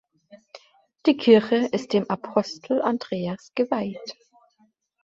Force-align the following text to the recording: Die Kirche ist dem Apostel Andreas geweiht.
Die 1.05 1.15
Kirche 1.15 1.57
ist 1.57 1.93
dem 1.93 2.09
Apostel 2.09 2.81
Andreas 2.81 3.51
geweiht. 3.53 4.17